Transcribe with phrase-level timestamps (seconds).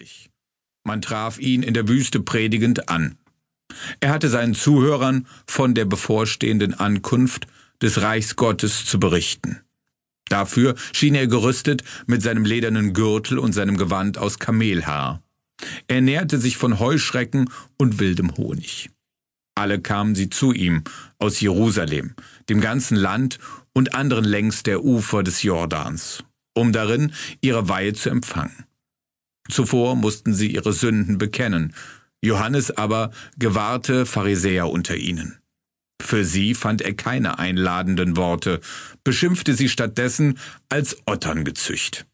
[0.00, 0.30] lebendig.
[0.84, 3.16] Man traf ihn in der Wüste predigend an.
[4.00, 7.46] Er hatte seinen Zuhörern von der bevorstehenden Ankunft
[7.82, 9.60] des Reichs Gottes zu berichten.
[10.28, 15.22] Dafür schien er gerüstet mit seinem ledernen Gürtel und seinem Gewand aus Kamelhaar.
[15.86, 18.90] Er ernährte sich von Heuschrecken und wildem Honig.
[19.54, 20.84] Alle kamen sie zu ihm
[21.18, 22.14] aus Jerusalem,
[22.48, 23.38] dem ganzen Land
[23.74, 26.24] und anderen längs der Ufer des Jordans,
[26.54, 27.12] um darin
[27.42, 28.64] ihre Weihe zu empfangen.
[29.50, 31.74] Zuvor mussten sie ihre Sünden bekennen,
[32.22, 35.38] Johannes aber gewahrte Pharisäer unter ihnen.
[36.00, 38.60] Für sie fand er keine einladenden Worte,
[39.04, 40.38] beschimpfte sie stattdessen
[40.68, 42.06] als Ottern gezücht.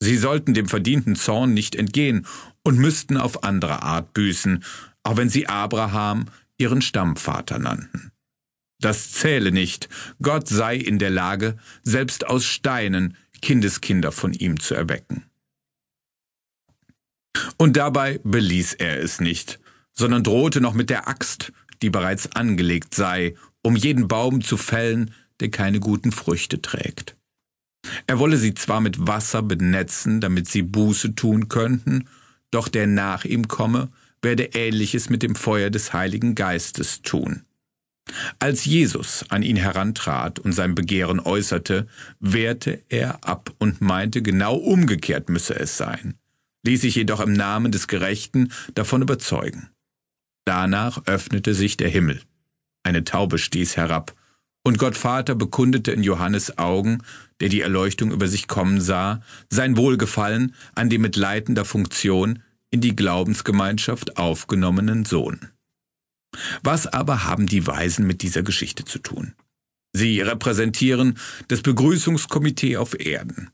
[0.00, 2.26] Sie sollten dem verdienten Zorn nicht entgehen
[2.64, 4.64] und müssten auf andere Art büßen,
[5.02, 6.26] auch wenn sie Abraham
[6.56, 8.12] ihren Stammvater nannten.
[8.80, 9.88] Das zähle nicht,
[10.22, 15.27] Gott sei in der Lage, selbst aus Steinen Kindeskinder von ihm zu erwecken.
[17.56, 19.60] Und dabei beließ er es nicht,
[19.92, 25.12] sondern drohte noch mit der Axt, die bereits angelegt sei, um jeden Baum zu fällen,
[25.40, 27.16] der keine guten Früchte trägt.
[28.06, 32.08] Er wolle sie zwar mit Wasser benetzen, damit sie Buße tun könnten,
[32.50, 33.88] doch der nach ihm komme,
[34.22, 37.44] werde ähnliches mit dem Feuer des Heiligen Geistes tun.
[38.38, 41.86] Als Jesus an ihn herantrat und sein Begehren äußerte,
[42.20, 46.14] wehrte er ab und meinte, genau umgekehrt müsse es sein,
[46.68, 49.70] ließ sich jedoch im Namen des Gerechten davon überzeugen.
[50.44, 52.22] Danach öffnete sich der Himmel.
[52.82, 54.14] Eine Taube stieß herab,
[54.64, 57.02] und Gott Vater bekundete in Johannes Augen,
[57.40, 62.82] der die Erleuchtung über sich kommen sah, sein Wohlgefallen an dem mit leitender Funktion in
[62.82, 65.48] die Glaubensgemeinschaft aufgenommenen Sohn.
[66.62, 69.32] Was aber haben die Weisen mit dieser Geschichte zu tun?
[69.94, 73.50] Sie repräsentieren das Begrüßungskomitee auf Erden.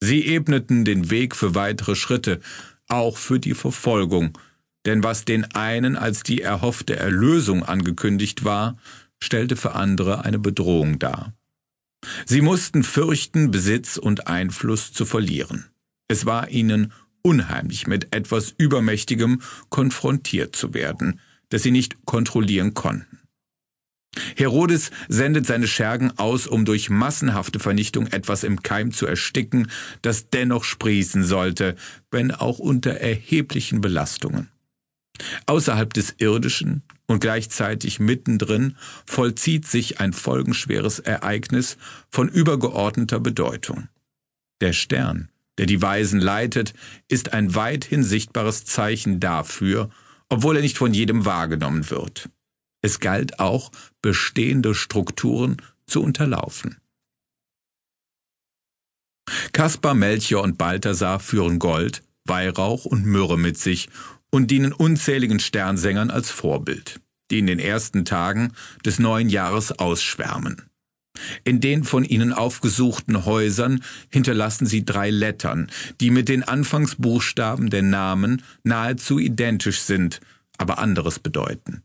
[0.00, 2.40] Sie ebneten den Weg für weitere Schritte,
[2.88, 4.38] auch für die Verfolgung,
[4.86, 8.78] denn was den einen als die erhoffte Erlösung angekündigt war,
[9.22, 11.34] stellte für andere eine Bedrohung dar.
[12.26, 15.66] Sie mussten fürchten, Besitz und Einfluss zu verlieren.
[16.06, 16.92] Es war ihnen
[17.22, 23.18] unheimlich, mit etwas Übermächtigem konfrontiert zu werden, das sie nicht kontrollieren konnten.
[24.36, 29.70] Herodes sendet seine Schergen aus, um durch massenhafte Vernichtung etwas im Keim zu ersticken,
[30.02, 31.76] das dennoch sprießen sollte,
[32.10, 34.48] wenn auch unter erheblichen Belastungen.
[35.46, 41.76] Außerhalb des Irdischen und gleichzeitig mittendrin vollzieht sich ein folgenschweres Ereignis
[42.08, 43.88] von übergeordneter Bedeutung.
[44.60, 46.74] Der Stern, der die Weisen leitet,
[47.08, 49.90] ist ein weithin sichtbares Zeichen dafür,
[50.28, 52.28] obwohl er nicht von jedem wahrgenommen wird.
[52.82, 53.72] Es galt auch,
[54.02, 55.56] bestehende Strukturen
[55.86, 56.78] zu unterlaufen.
[59.52, 63.88] Kaspar, Melchior und Balthasar führen Gold, Weihrauch und Myrrhe mit sich
[64.30, 67.00] und dienen unzähligen Sternsängern als Vorbild,
[67.30, 68.52] die in den ersten Tagen
[68.84, 70.62] des neuen Jahres ausschwärmen.
[71.44, 77.82] In den von ihnen aufgesuchten Häusern hinterlassen sie drei Lettern, die mit den Anfangsbuchstaben der
[77.82, 80.20] Namen nahezu identisch sind,
[80.58, 81.82] aber anderes bedeuten.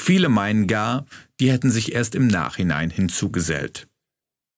[0.00, 1.06] Viele meinen gar,
[1.40, 3.88] die hätten sich erst im Nachhinein hinzugesellt.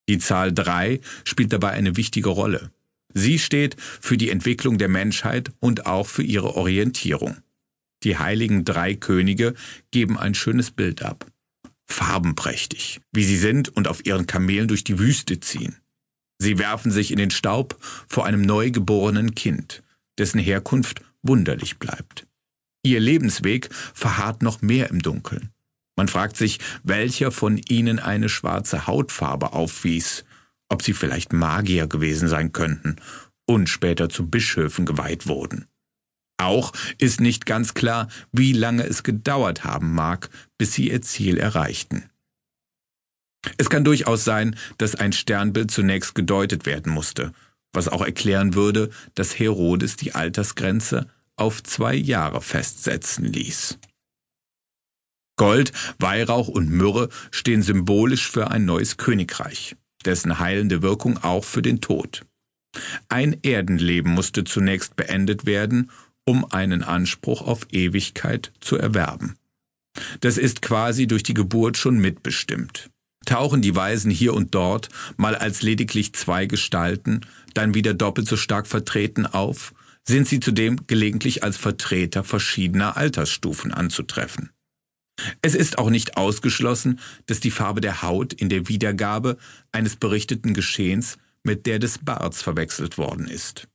[0.06, 2.70] Die Zahl drei spielt dabei eine wichtige Rolle.
[3.14, 7.38] Sie steht für die Entwicklung der Menschheit und auch für ihre Orientierung.
[8.04, 9.54] Die heiligen drei Könige
[9.90, 11.26] geben ein schönes Bild ab.
[11.86, 15.76] Farbenprächtig, wie sie sind und auf ihren Kamelen durch die Wüste ziehen.
[16.38, 19.82] Sie werfen sich in den Staub vor einem neugeborenen Kind,
[20.18, 22.26] dessen Herkunft wunderlich bleibt.
[22.82, 25.50] Ihr Lebensweg verharrt noch mehr im Dunkeln.
[25.96, 30.24] Man fragt sich, welcher von ihnen eine schwarze Hautfarbe aufwies
[30.70, 32.96] ob sie vielleicht Magier gewesen sein könnten
[33.46, 35.66] und später zu Bischöfen geweiht wurden.
[36.38, 41.36] Auch ist nicht ganz klar, wie lange es gedauert haben mag, bis sie ihr Ziel
[41.36, 42.08] erreichten.
[43.58, 47.32] Es kann durchaus sein, dass ein Sternbild zunächst gedeutet werden musste,
[47.72, 51.08] was auch erklären würde, dass Herodes die Altersgrenze
[51.40, 53.78] auf zwei Jahre festsetzen ließ.
[55.36, 61.62] Gold, Weihrauch und Myrrhe stehen symbolisch für ein neues Königreich dessen heilende Wirkung auch für
[61.62, 62.24] den Tod.
[63.08, 65.90] Ein Erdenleben musste zunächst beendet werden,
[66.24, 69.36] um einen Anspruch auf Ewigkeit zu erwerben.
[70.20, 72.90] Das ist quasi durch die Geburt schon mitbestimmt.
[73.26, 77.20] Tauchen die Weisen hier und dort mal als lediglich zwei Gestalten,
[77.54, 79.74] dann wieder doppelt so stark vertreten auf,
[80.06, 84.50] sind sie zudem gelegentlich als Vertreter verschiedener Altersstufen anzutreffen.
[85.42, 89.36] Es ist auch nicht ausgeschlossen, dass die Farbe der Haut in der Wiedergabe
[89.72, 93.68] eines berichteten Geschehens mit der des Barts verwechselt worden ist.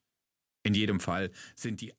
[0.63, 1.94] In jedem Fall sind die